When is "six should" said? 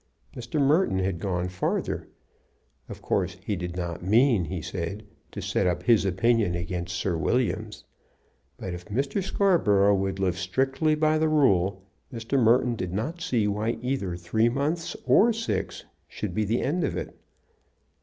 15.31-16.33